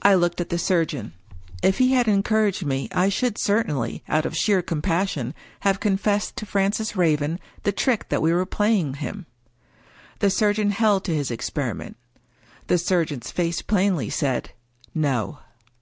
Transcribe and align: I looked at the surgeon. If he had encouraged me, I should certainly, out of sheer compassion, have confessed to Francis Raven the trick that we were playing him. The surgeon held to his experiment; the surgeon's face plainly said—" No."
I 0.00 0.14
looked 0.14 0.40
at 0.40 0.48
the 0.48 0.56
surgeon. 0.56 1.12
If 1.62 1.76
he 1.76 1.92
had 1.92 2.08
encouraged 2.08 2.64
me, 2.64 2.88
I 2.92 3.10
should 3.10 3.36
certainly, 3.36 4.02
out 4.08 4.24
of 4.24 4.34
sheer 4.34 4.62
compassion, 4.62 5.34
have 5.60 5.80
confessed 5.80 6.34
to 6.36 6.46
Francis 6.46 6.96
Raven 6.96 7.38
the 7.64 7.72
trick 7.72 8.08
that 8.08 8.22
we 8.22 8.32
were 8.32 8.46
playing 8.46 8.94
him. 8.94 9.26
The 10.20 10.30
surgeon 10.30 10.70
held 10.70 11.04
to 11.04 11.14
his 11.14 11.30
experiment; 11.30 11.98
the 12.68 12.78
surgeon's 12.78 13.30
face 13.30 13.60
plainly 13.60 14.08
said—" 14.08 14.52
No." 14.94 15.40